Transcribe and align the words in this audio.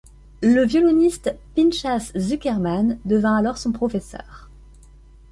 Le 0.41 0.65
violoniste 0.65 1.31
Pinchas 1.55 2.11
Zukerman 2.17 2.97
devient 3.05 3.35
alors 3.37 3.59
son 3.59 3.71
professeur. 3.71 4.49